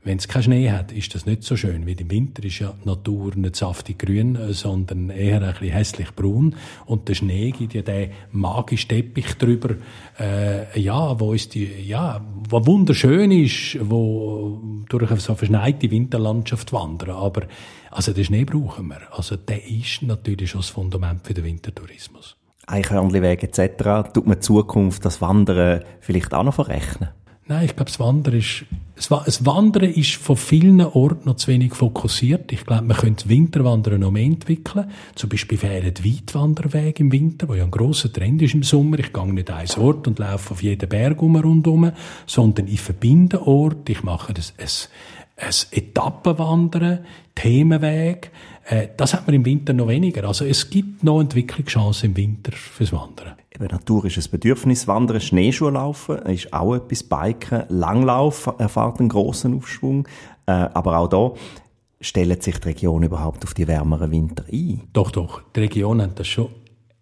[0.03, 2.73] Wenn es keinen Schnee hat, ist das nicht so schön, weil im Winter ist ja
[2.83, 6.57] die Natur nicht saftig grün, sondern eher ein bisschen hässlich braun.
[6.87, 9.75] Und der Schnee gibt ja den magischen Teppich drüber,
[10.19, 14.59] äh, ja, wo ist die, ja, wo wunderschön ist, wo
[14.89, 17.11] durch eine so verschneite Winterlandschaft wandern.
[17.11, 17.43] Aber,
[17.91, 19.01] also den Schnee brauchen wir.
[19.13, 22.37] Also der ist natürlich schon das Fundament für den Wintertourismus.
[22.67, 24.13] Eichhörnliweg etc.
[24.15, 27.11] Tut man Zukunft das Wandern vielleicht auch noch verrechnen?
[27.51, 31.75] Nein, ich glaube, das Wandern ist, das Wandern ist von vielen Orten noch zu wenig
[31.75, 32.53] fokussiert.
[32.53, 34.89] Ich glaube, man könnte Winterwandern noch mehr entwickeln.
[35.17, 39.01] Zum Beispiel fehlen Weitwanderwege im Winter, wo ja ein grosser Trend ist im Sommer.
[39.01, 41.91] Ich gehe nicht ein Ort und laufe auf jeden Berg um rundum,
[42.25, 43.91] sondern ich verbinde Orte.
[43.91, 44.89] Ich mache das, ein,
[45.41, 47.01] ein Etappenwandern,
[47.35, 48.31] Themenweg.
[48.67, 50.25] Äh, das hat man im Winter noch weniger.
[50.27, 53.35] Also es gibt noch Entwicklungschancen im Winter fürs Wandern.
[53.55, 54.87] Eben, Natur ist ein Bedürfnis.
[54.87, 57.03] Wandern, Schneeschuh laufen ist auch etwas.
[57.03, 60.07] Biken, Langlauf erfahrt einen grossen Aufschwung.
[60.47, 61.33] Äh, aber auch da
[62.01, 64.83] stellt sich die Region überhaupt auf die wärmeren Winter ein?
[64.93, 65.43] Doch, doch.
[65.55, 66.49] Die Region hat das schon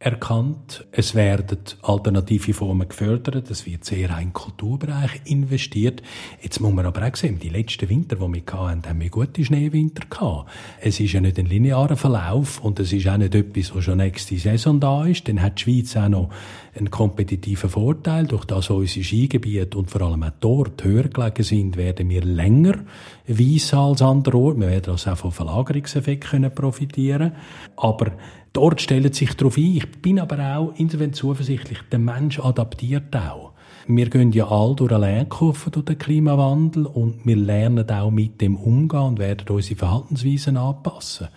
[0.01, 0.87] erkannt.
[0.93, 3.51] Es werden alternative Formen gefördert.
[3.51, 6.03] Es wird sehr in den Kulturbereich investiert.
[6.41, 9.45] Jetzt muss man aber auch sehen, die letzten Winter, die wir hatten, haben wir gute
[9.45, 10.51] Schneewinter gehabt.
[10.81, 13.99] Es ist ja nicht ein linearer Verlauf und es ist auch nicht etwas, was schon
[13.99, 15.27] nächste Saison da ist.
[15.27, 16.31] Dann hat die Schweiz auch noch
[16.77, 18.29] einen kompetitiven Vorteil.
[18.29, 22.85] Durch das unsere Skigebiete und vor allem auch dort höher gelegen sind, werden wir länger
[23.27, 24.61] weissen als andere Orte.
[24.61, 27.33] Wir werden also auch von Verlagerungseffekten profitieren.
[27.77, 28.13] Aber
[28.53, 29.77] Dort stellen sich darauf ein.
[29.77, 33.53] Ich bin aber auch insofern zuversichtlich, der Mensch adaptiert auch.
[33.87, 38.41] Wir gehen ja all durch eine Lernkurve durch den Klimawandel und wir lernen auch mit
[38.41, 41.29] dem umgehen und werden unsere Verhaltensweisen anpassen.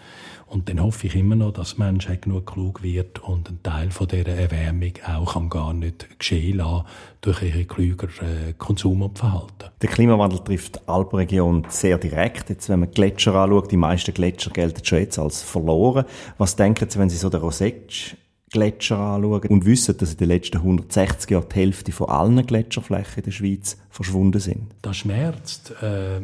[0.52, 3.90] Und dann hoffe ich immer noch, dass die Menschheit genug klug wird und ein Teil
[3.90, 6.86] von dieser Erwärmung auch kann gar nicht geschehen lassen
[7.22, 9.72] durch ein klüger äh, Konsum und Verhalten.
[9.82, 12.50] Der Klimawandel trifft die Alpenregion sehr direkt.
[12.50, 16.04] Jetzt, wenn man die Gletscher anschaut, die meisten Gletscher gelten schon jetzt als verloren.
[16.38, 18.16] Was denken Sie, wenn Sie so den Rosetsch
[18.50, 23.20] Gletscher anschauen und wissen, dass in den letzten 160 Jahren die Hälfte von allen Gletscherflächen
[23.20, 24.64] in der Schweiz verschwunden sind?
[24.82, 25.74] Das schmerzt.
[25.82, 26.20] Äh,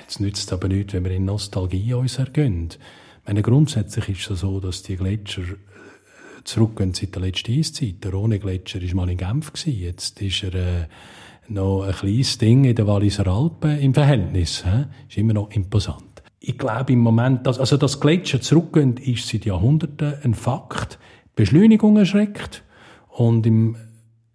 [0.00, 2.68] jetzt nützt es aber nichts, wenn wir in Nostalgie uns ergehen.
[3.26, 8.04] Meine, grundsätzlich ist es so, dass die Gletscher äh, zurückgehen seit der letzten Eiszeit.
[8.04, 9.52] Der Rhone-Gletscher war mal in Genf.
[9.52, 9.78] Gewesen.
[9.78, 10.86] Jetzt ist er äh,
[11.48, 14.64] noch ein kleines Ding in den Walliser Alpen im Verhältnis.
[14.64, 14.84] He?
[15.08, 16.22] Ist immer noch imposant.
[16.38, 20.98] Ich glaube im Moment, dass, also dass Gletscher zurückgehen, ist seit Jahrhunderten ein Fakt.
[21.34, 22.62] Beschleunigung erschreckt.
[23.08, 23.76] Und im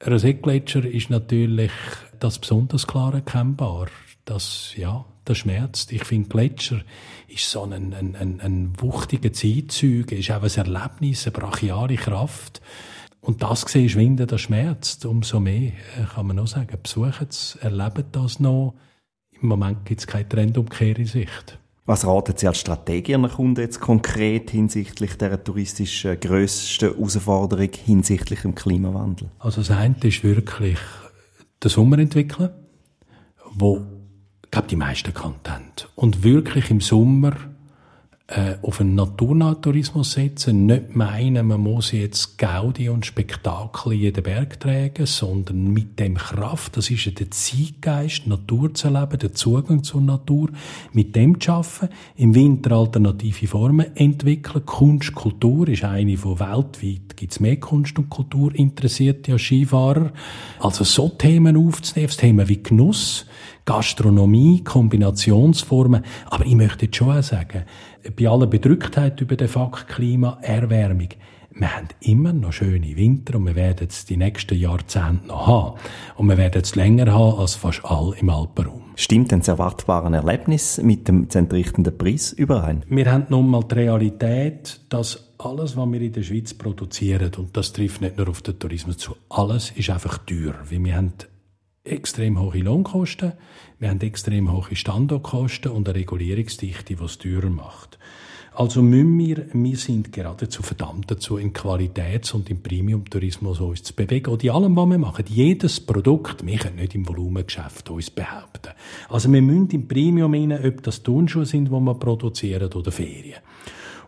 [0.06, 1.72] Rosette-Gletscher ist natürlich
[2.20, 3.88] das besonders klar erkennbar.
[4.26, 5.92] Das, ja, das schmerzt.
[5.92, 6.82] Ich finde, Gletscher
[7.28, 12.62] ist so ein, ein, ein, ein wuchtiger Zeitzeuge, ist auch ein Erlebnis, eine brachiale Kraft.
[13.22, 15.06] Und das gesehen, schwinden, das schmerzt.
[15.06, 18.76] Umso mehr äh, kann man noch sagen, besuchen es, erleben das noch.
[19.42, 21.60] Im Moment gibt es keine Trendumkehr in Sicht.
[21.86, 28.42] Was raten Sie als Strategie Ihren Kunden jetzt konkret hinsichtlich der touristischen grössten Herausforderung hinsichtlich
[28.42, 29.32] dem Klimawandel?
[29.40, 30.78] Also das eine ist wirklich
[31.64, 32.52] den Sommer entwickeln,
[33.54, 33.99] wo
[34.50, 35.88] ich glaube, die meisten Content.
[35.94, 37.34] Und wirklich im Sommer
[38.26, 44.24] äh, auf einen Naturnaturismus setzen, nicht meinen, man muss jetzt Gaudi und Spektakel in jeden
[44.24, 49.34] Berg tragen, sondern mit dem Kraft, das ist ja der Zeitgeist, Natur zu erleben, der
[49.34, 50.50] Zugang zur Natur,
[50.94, 57.18] mit dem zu arbeiten, im Winter alternative Formen entwickeln, Kunst, Kultur ist eine von weltweit,
[57.18, 60.12] gibt's mehr Kunst und Kultur interessierte ja Skifahrer,
[60.60, 63.28] also so Themen aufzunehmen, Themen wie Genuss,
[63.70, 66.04] Gastronomie, Kombinationsformen.
[66.32, 67.66] Aber ich möchte jetzt schon auch sagen,
[68.18, 71.10] bei aller Bedrücktheit über den Fakt Klimaerwärmung,
[71.52, 75.80] wir haben immer noch schöne Winter und wir werden es die nächsten Jahrzehnte noch haben.
[76.16, 78.82] Und wir werden es länger haben als fast all im Alpenraum.
[78.96, 82.84] Stimmt denn das erwartbare Erlebnis mit dem zu entrichtenden Preis überein?
[82.90, 87.56] Wir haben nun mal die Realität, dass alles, was wir in der Schweiz produzieren, und
[87.56, 90.56] das trifft nicht nur auf den Tourismus zu, alles ist einfach teuer.
[90.68, 91.14] Weil wir haben
[91.90, 93.34] extrem hohe Lohnkosten,
[93.80, 97.98] wir haben extrem hohe Standortkosten und eine Regulierungsdichte, die es teurer macht.
[98.60, 103.94] Also müssen wir, wir sind geradezu verdammt dazu, in Qualitäts- und im Premium-Tourismus uns zu
[103.94, 104.32] bewegen.
[104.32, 108.74] Und in allem, was wir machen, jedes Produkt, wir können nicht im Volumengeschäft uns behaupten.
[109.08, 113.40] Also wir müssen im Premium rein, ob das Turnschuhe sind, die wir produzieren, oder Ferien.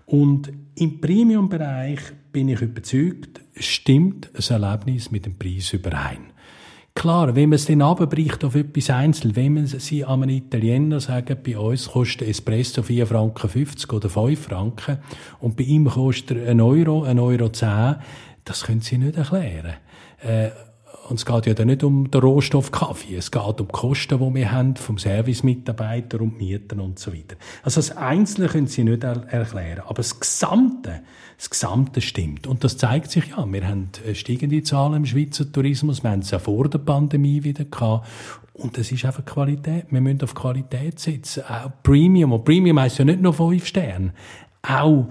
[0.06, 2.00] Und im Premium-Bereich
[2.34, 6.31] bin ich überzeugt, stimmt das Erlebnis mit dem Preis überein.
[6.94, 11.00] Klar, wenn man es dann abbricht auf etwas Einzel, wenn man sie an einen Italiener
[11.00, 14.98] sagen, bei uns kostet Espresso 4 Franken 50 oder 5 Franken
[15.40, 17.96] und bei ihm kostet er 1 Euro, 1 Euro 10,
[18.44, 19.76] das können sie nicht erklären.
[20.22, 20.50] Äh,
[21.12, 24.18] und es geht ja dann nicht um den Rohstoff Kaffee, es geht um die Kosten,
[24.18, 27.36] die wir haben, vom Servicemitarbeiter und Mieten und so weiter.
[27.64, 31.02] Also das Einzelne können Sie nicht er erklären, aber das Gesamte,
[31.38, 32.48] das Gesamte stimmt.
[32.48, 33.46] Und das zeigt sich ja.
[33.46, 37.66] Wir haben steigende Zahlen im Schweizer Tourismus, wir haben es ja vor der Pandemie wieder
[37.66, 38.08] gehabt.
[38.54, 39.88] Und das ist einfach Qualität.
[39.90, 41.44] Wir müssen auf Qualität setzen.
[41.44, 42.32] Auch Premium.
[42.32, 44.14] Und Premium heisst ja nicht nur fünf Sterne.
[44.62, 45.08] Auch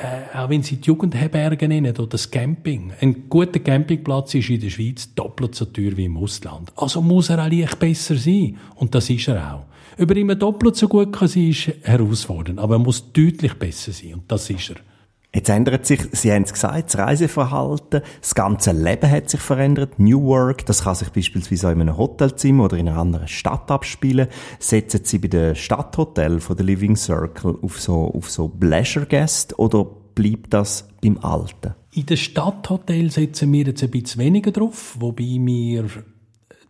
[0.00, 2.92] äh, auch wenn Sie die Jugendherbergen nennen oder das Camping.
[3.00, 6.72] Ein guter Campingplatz ist in der Schweiz doppelt so teuer wie im Ausland.
[6.76, 8.56] Also muss er auch leicht besser sein.
[8.76, 9.66] Und das ist er auch.
[9.98, 12.58] Über immer doppelt so gut kann sein, ist herausfordernd.
[12.58, 14.14] Aber er muss deutlich besser sein.
[14.14, 14.89] Und das ist er.
[15.32, 20.00] Jetzt ändert sich, Sie haben es gesagt, das Reiseverhalten, das ganze Leben hat sich verändert.
[20.00, 23.70] New Work, das kann sich beispielsweise auch in einem Hotelzimmer oder in einer anderen Stadt
[23.70, 24.26] abspielen.
[24.58, 29.56] Setzen Sie bei den Stadthotel von der Living Circle auf so, auf so Pleasure Guest
[29.56, 31.74] oder bleibt das beim Alten?
[31.92, 35.86] In den Stadthotel setzen wir jetzt ein bisschen weniger drauf, wobei wir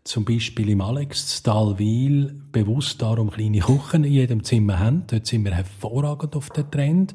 [0.04, 5.04] zum Beispiel im Alex Stalwil bewusst darum kleine Küchen in jedem Zimmer haben.
[5.06, 7.14] Dort sind wir hervorragend auf den Trend.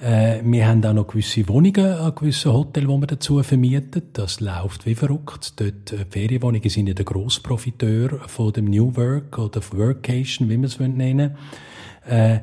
[0.00, 4.02] Äh, wir haben auch noch gewisse Wohnungen an gewissen Hotels, die wir dazu vermieten.
[4.12, 5.60] Das läuft wie verrückt.
[5.60, 10.64] Dort, äh, Ferienwohnungen sind ja der Grossprofiteur von dem New Work oder Workation, wie man
[10.64, 11.36] es nennen
[12.06, 12.40] äh,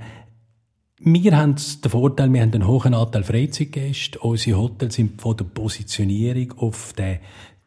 [1.03, 4.19] wir haben den Vorteil, wir haben einen hohen Anteil Freizeitgäste.
[4.19, 7.17] Unsere Hotels sind von der Positionierung auf den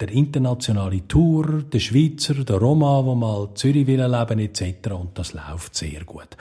[0.01, 4.91] der internationale Tour, der Schweizer, der Roma, wo mal Zürich will leben etc.
[4.91, 6.37] Und das läuft sehr gut.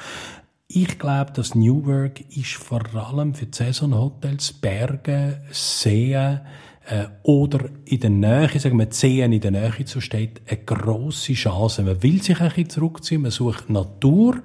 [0.76, 6.40] Ich glaube, das New Work ist vor allem für die Saisonhotels, Berge, Seen
[6.88, 11.34] äh, oder in der Nähe, sagen wir, Seen in der Nähe zu steht, eine grosse
[11.34, 11.84] Chance.
[11.84, 14.42] Man will sich ein bisschen zurückziehen, man sucht Natur,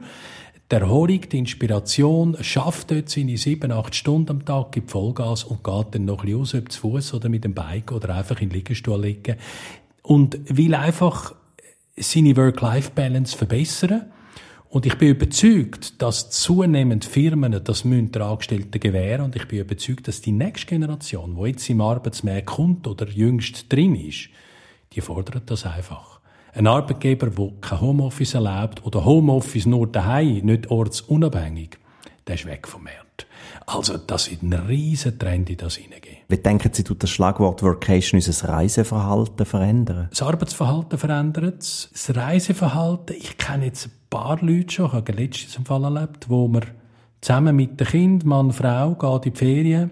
[0.71, 5.65] die Erholung, die Inspiration, schafft dort seine sieben, acht Stunden am Tag, gibt Vollgas und
[5.65, 8.39] geht dann noch ein bisschen raus, ob zu Fuß oder mit dem Bike oder einfach
[8.43, 9.37] in den Liegestuhl liegen.
[10.03, 11.35] Und will einfach
[11.97, 14.13] seine Work-Life-Balance verbessern
[14.71, 19.61] und ich bin überzeugt, dass zunehmend Firmen das müssen der Angestellten gewähren und ich bin
[19.61, 24.29] überzeugt, dass die nächste Generation, die jetzt im Arbeitsmarkt kommt oder jüngst drin ist,
[24.93, 26.21] die fordert das einfach.
[26.53, 31.79] Ein Arbeitgeber, der kein Homeoffice erlaubt oder Homeoffice nur daheim, nicht ortsunabhängig,
[32.27, 33.27] der ist weg vom Markt.
[33.67, 36.19] Also das wird ein riesen Trend in das hineingehen.
[36.29, 40.09] Wie denken Sie, tut das Schlagwort Workation unser Reiseverhalten verändern?
[40.11, 41.91] Das Arbeitsverhalten verändert es.
[41.93, 46.63] Das Reiseverhalten, ich kenne jetzt paar Leute schon, ich habe letztens erlebt, wo man
[47.21, 49.91] zusammen mit dem Kind, Mann, Frau, geht in die Ferien,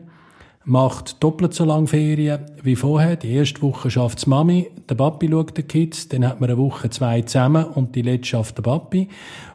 [0.64, 3.16] macht doppelt so lange Ferien wie vorher.
[3.16, 6.59] Die erste Woche schafft die Mami, der Papi schaut die Kids, dann hat man eine
[6.59, 9.09] Woche zwei zusammen und die letzte schafft der Papi.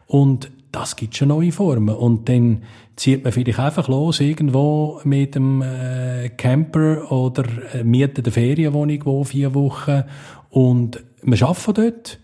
[0.08, 1.96] Und das gibt schon neue Formen.
[1.96, 2.64] Und dann
[2.96, 7.44] zieht man vielleicht einfach los irgendwo mit dem äh, Camper oder
[7.74, 10.04] äh, mietet eine wo vier Wochen
[10.50, 12.20] und man schafft dort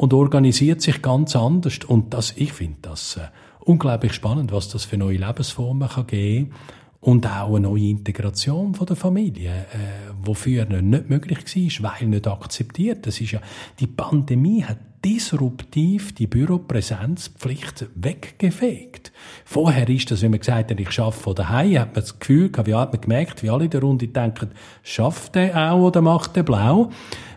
[0.00, 1.80] und organisiert sich ganz anders.
[1.86, 6.52] Und das, ich finde das äh, unglaublich spannend, was das für neue Lebensformen kann geben
[7.00, 12.26] und auch eine neue Integration von der Familie, äh, wofür nicht möglich war, weil nicht
[12.26, 13.06] akzeptiert.
[13.06, 13.42] Das ist ja,
[13.78, 19.12] die Pandemie hat disruptiv die Büropräsenzpflicht weggefegt.
[19.44, 22.50] Vorher ist das, wenn man gesagt hat, ich arbeite von daheim, hat man das Gefühl
[22.50, 26.00] gehabt, wie hat man gemerkt, wie alle in der Runde denken, schafft der auch oder
[26.00, 26.88] macht der blau?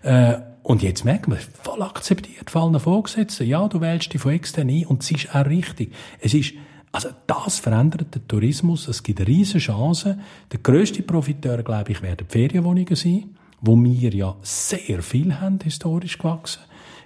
[0.02, 3.44] Äh, und jetzt merkt man, voll akzeptiert, fallen Vorgesetzte.
[3.44, 5.94] Ja, du wählst dich von extern ein und es ist auch richtig.
[6.22, 6.54] Es ist,
[6.94, 8.88] also das verändert den Tourismus.
[8.88, 10.22] Es gibt riesige Chancen.
[10.54, 15.60] Der grösste Profiteur, glaube ich, werden die Ferienwohnungen sein, wo wir ja sehr viel haben,
[15.62, 16.62] historisch gewachsen.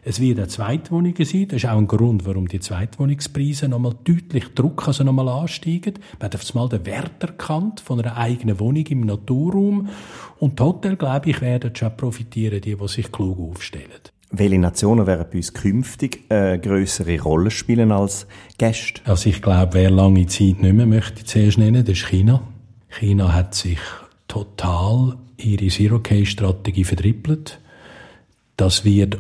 [0.10, 1.50] Es wird eine Zweitwohnung sein.
[1.50, 5.96] Das ist auch ein Grund, warum die Zweitwohnungspreise nochmal deutlich Druck, also nochmal ansteigen.
[6.17, 9.89] Man hat auf einmal den Wert erkannt von einer eigenen Wohnung im Naturraum.
[10.39, 14.00] Und die Hotel, glaube ich, werden schon profitieren, die, die sich klug aufstellen.
[14.32, 19.02] Welche Nationen werden bei uns künftig eine grössere Rolle spielen als Gäste?
[19.04, 22.43] Also ich glaube, wer lange Zeit nicht mehr möchte, zuerst nennen, das ist China.
[22.88, 23.80] China hat sich
[24.30, 27.60] total ihre Zero-Case-Strategie verdribbelt.
[28.56, 29.17] Das wird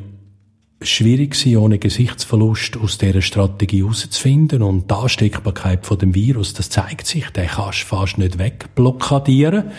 [0.81, 4.61] schwierig sein, ohne Gesichtsverlust aus dieser Strategie herauszufinden.
[4.61, 9.71] Und die Ansteckbarkeit von dem Virus, das zeigt sich, den kannst du fast nicht wegblockadieren.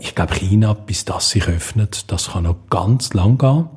[0.00, 3.68] Ich glaube, China, bis das sich öffnet, das kann noch ganz lang gehen.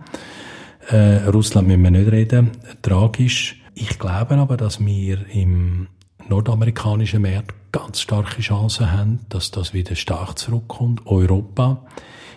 [0.89, 2.51] Äh, Russland müssen wir nicht reden,
[2.81, 3.61] tragisch.
[3.75, 5.87] Ich glaube aber, dass wir im
[6.27, 11.01] nordamerikanischen Markt ganz starke Chancen haben, dass das wieder stark zurückkommt.
[11.05, 11.85] Europa.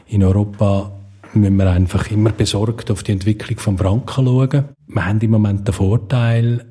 [0.06, 0.92] In Europa
[1.34, 4.64] müssen wir einfach immer besorgt auf die Entwicklung vom Franken schauen.
[4.86, 6.64] Wir haben im Moment den Vorteil,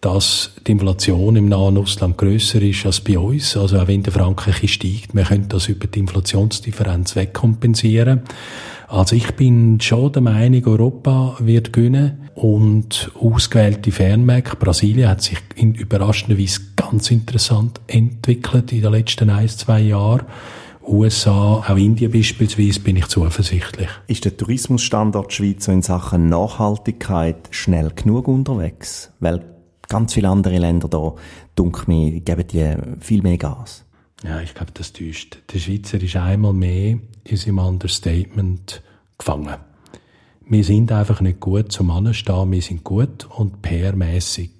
[0.00, 3.56] dass die Inflation im Nahen Russland grösser ist als bei uns.
[3.56, 8.22] Also auch wenn der Franken steigt, wir können das über die Inflationsdifferenz wegkompensieren.
[8.88, 14.56] Also ich bin schon der Meinung, Europa wird gewinnen und ausgewählte Fernmärkte.
[14.56, 20.26] Brasilien hat sich in überraschender Weise ganz interessant entwickelt in den letzten ein, zwei Jahren.
[20.86, 23.88] USA, auch Indien beispielsweise, bin ich zuversichtlich.
[24.06, 29.12] Ist der Tourismusstandort Schweiz in Sachen Nachhaltigkeit schnell genug unterwegs?
[29.20, 29.44] Weil
[29.88, 31.14] ganz viele andere Länder da,
[31.54, 33.84] dunkel mir, geben die viel mehr Gas.
[34.24, 35.38] Ja, ich glaube, das täuscht.
[35.52, 38.82] Der Schweizer ist einmal mehr in seinem Understatement
[39.18, 39.56] gefangen.
[40.48, 44.50] Wir sind einfach nicht gut zum Anstehen, wir sind gut und PR-mässig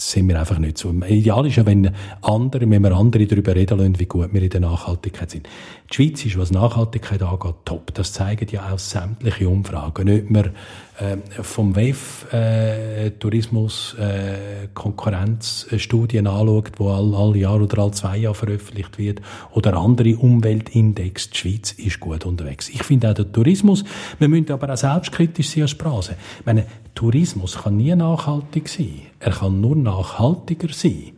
[0.00, 0.90] sind wir einfach nicht so.
[0.90, 4.48] Ideal ist ja, wenn andere, wenn wir andere darüber reden lassen, wie gut wir in
[4.48, 5.46] der Nachhaltigkeit sind.
[5.90, 7.92] Die Schweiz ist, was Nachhaltigkeit angeht, top.
[7.94, 10.06] Das zeigen ja auch sämtliche Umfragen.
[10.06, 10.52] Nicht mehr
[10.98, 18.16] äh, vom WEF äh, Tourismus äh, Konkurrenzstudien anschaut, wo all, alle Jahre oder alle zwei
[18.18, 19.20] Jahre veröffentlicht wird,
[19.52, 21.30] oder andere Umweltindex.
[21.30, 22.68] Die Schweiz ist gut unterwegs.
[22.70, 23.84] Ich finde auch der Tourismus,
[24.18, 26.16] wir müssen aber auch selbstkritisch sein als Sprache.
[26.38, 26.64] Ich meine,
[27.00, 29.00] Tourismus kann nie nachhaltig sein.
[29.20, 31.12] Er kann nur nachhaltiger sein.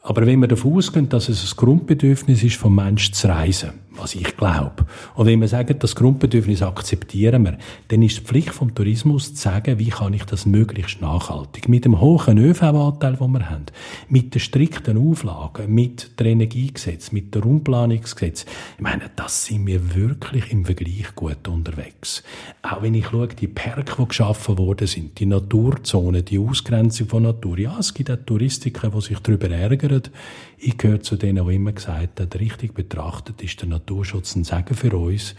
[0.00, 4.14] Aber wenn wir davon ausgehen, dass es ein Grundbedürfnis ist vom Menschen zu reisen, was
[4.14, 4.86] ich glaube.
[5.14, 9.42] Und wenn wir sagen, das Grundbedürfnis akzeptieren wir, dann ist die Pflicht vom Tourismus zu
[9.42, 13.66] sagen, wie kann ich das möglichst nachhaltig, mit dem hohen ÖV-Anteil, den wir haben,
[14.08, 18.46] mit den strikten Auflagen, mit dem Energiegesetz, mit dem Raumplanungsgesetz.
[18.76, 22.22] Ich meine, das sind wir wirklich im Vergleich gut unterwegs.
[22.62, 27.22] Auch wenn ich schaue, die Parks, die geschaffen worden sind, die Naturzonen, die Ausgrenzung von
[27.22, 27.58] Natur.
[27.58, 30.02] Ja, es gibt auch Touristiker, die sich darüber ärgern.
[30.58, 34.74] Ich gehöre zu denen, die immer gesagt haben, richtig betrachtet ist der Naturschutz ein Segen
[34.74, 35.34] für uns.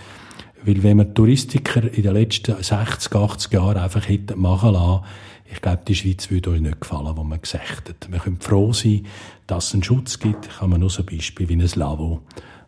[0.64, 5.04] Weil wenn wir Touristiker in den letzten 60, 80 Jahren einfach hätten machen lassen,
[5.50, 8.12] ich glaube, die Schweiz würde euch nicht gefallen, wo man gesagt hat.
[8.12, 9.06] Wir können froh sein,
[9.48, 10.50] dass es einen Schutz gibt.
[10.50, 12.22] Kann man nur so ein Beispiel wie ein Lavo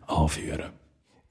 [0.06, 0.79] anführen.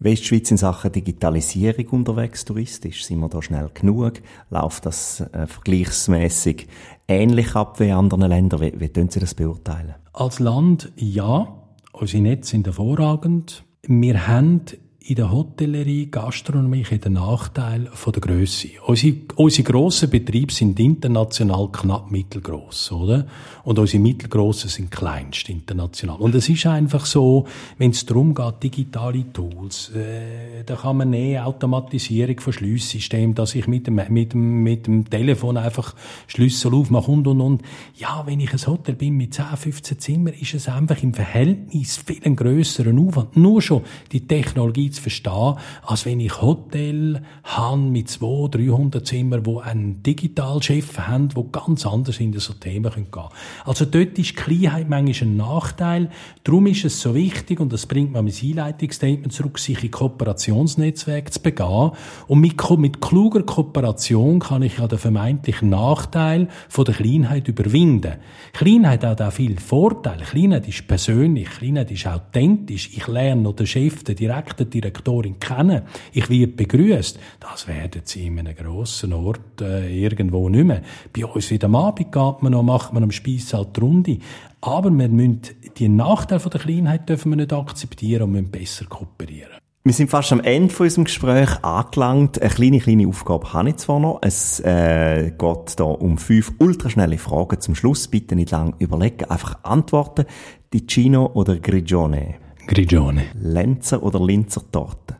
[0.01, 3.03] Wie ist die Schweiz in Sachen Digitalisierung unterwegs touristisch?
[3.03, 4.21] Sind wir da schnell genug?
[4.49, 6.67] Läuft das äh, vergleichsmäßig
[7.05, 8.61] ähnlich ab wie in anderen Ländern?
[8.61, 9.95] Wie, wie können Sie das beurteilen?
[10.13, 11.53] Als Land ja.
[11.91, 13.65] Unsere Netze sind hervorragend.
[13.85, 14.61] Wir haben
[15.09, 18.67] in der Hotellerie, Gastronomie den Nachteil von der Größe.
[18.85, 23.25] Unsere, unsere grossen Betriebe sind international knapp mittelgroß, oder?
[23.63, 26.17] Und unsere mittelgrossen sind kleinst international.
[26.17, 27.47] Und es ist einfach so,
[27.79, 33.55] wenn es darum geht, digitale Tools, äh, da kann man eine Automatisierung von Schliesssystemen, dass
[33.55, 35.95] ich mit dem, mit dem, mit dem Telefon einfach
[36.27, 37.61] Schlüssel aufmache und, und, und.
[37.95, 41.97] Ja, wenn ich ein Hotel bin mit 10, 15 Zimmern, ist es einfach im Verhältnis
[41.97, 43.35] viel einen grösseren Aufwand.
[43.35, 49.45] Nur schon die Technologie zu verstehen, als wenn ich Hotel habe mit 200, 300 Zimmern,
[49.45, 53.29] wo einen Digitalchef haben, wo ganz anders in so Themen gehen können.
[53.65, 56.09] Also dort ist Kleinheit manchmal ein Nachteil.
[56.43, 61.31] Darum ist es so wichtig, und das bringt man mit Einleitungsstatement zurück, sich in Kooperationsnetzwerke
[61.31, 61.91] zu begehen.
[62.27, 68.15] Und mit, mit kluger Kooperation kann ich ja den vermeintlichen Nachteil von der Kleinheit überwinden.
[68.53, 70.23] Kleinheit hat auch viele Vorteile.
[70.23, 72.89] Kleinheit ist persönlich, Kleinheit ist authentisch.
[72.95, 75.83] Ich lerne noch den Chef, den Direktor Direktorin kennen.
[76.13, 77.19] Ich werde begrüßt.
[77.39, 80.81] Das werden sie in einem grossen Ort äh, irgendwo nicht mehr.
[81.15, 84.17] Bei uns in der Abend geht man noch, macht man am Speiss halt die Runde.
[84.61, 85.41] Aber wir müssen
[85.77, 89.59] die Nachteile der Kleinheit dürfen wir nicht akzeptieren und müssen besser kooperieren.
[89.85, 92.41] Wir sind fast am Ende von unserem Gespräch angelangt.
[92.41, 94.19] Eine kleine, kleine Aufgabe habe ich zwar noch.
[94.21, 98.09] Es äh, geht da um fünf ultraschnelle Fragen zum Schluss.
[98.09, 100.25] Bitte nicht lang überlegen, einfach antworten.
[100.69, 102.35] Ticino oder Grigione?
[102.69, 103.25] Grigione.
[103.33, 105.17] Lenzer oder Linzer Torte?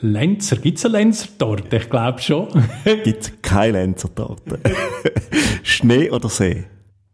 [0.00, 1.76] Lenzer, gibt es eine Lenzer-Torte?
[1.76, 2.48] Ich glaube schon.
[3.04, 4.58] gibt keine Lenzer-Torte.
[5.62, 6.64] Schnee oder See?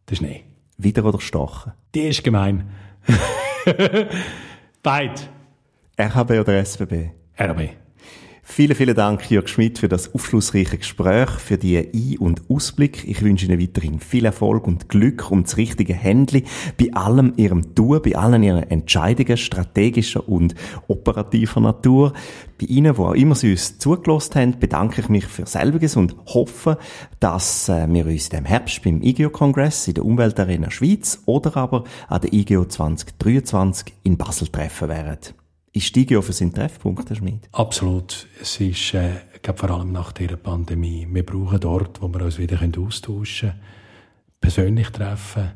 [0.08, 0.44] Der Schnee.
[0.78, 1.72] Wieder oder Stochen?
[1.94, 2.70] Die ist gemein.
[4.82, 5.28] Beid.
[6.00, 7.10] RHB oder SBB?
[7.38, 7.79] RHB.
[8.52, 13.06] Vielen, vielen Dank, Jörg Schmidt, für das aufschlussreiche Gespräch, für die Ein- und Ausblick.
[13.06, 16.42] Ich wünsche Ihnen weiterhin viel Erfolg und Glück und das richtige Händli
[16.76, 20.56] bei allem Ihrem Tun, bei allen Ihren Entscheidungen strategischer und
[20.88, 22.12] operativer Natur.
[22.60, 26.16] Bei Ihnen, wo auch immer Sie uns zugelassen haben, bedanke ich mich für selbiges und
[26.26, 26.76] hoffe,
[27.20, 32.20] dass äh, wir uns im Herbst beim IGO-Kongress in der Umweltarena Schweiz oder aber an
[32.20, 35.39] der IGO 2023 in Basel treffen werden.
[35.72, 37.48] Ist die für seinen Treffpunkt, Herr Schmid?
[37.52, 38.26] Absolut.
[38.42, 41.06] Es ist, äh, ich glaube, vor allem nach dieser Pandemie.
[41.08, 43.62] Wir brauchen dort, wo wir uns wieder austauschen können,
[44.40, 45.52] persönlich treffen.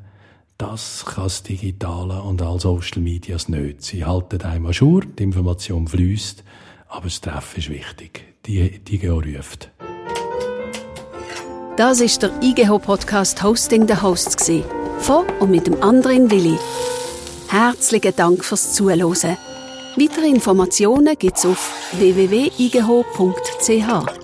[0.57, 3.83] Das kann das Digitale und all Social Medias nicht.
[3.83, 6.45] Sie halten einem Jour, die Information fließt,
[6.87, 8.25] aber das Treffen ist wichtig.
[8.47, 9.73] Die, die ruft.
[11.77, 14.49] Das ist der IGH-Podcast Hosting the Hosts.
[15.01, 16.57] Von und mit dem anderen Willi.
[17.49, 19.37] Herzlichen Dank fürs Zuhören.
[19.97, 24.24] Weitere Informationen gibt's auf www.igh.ch.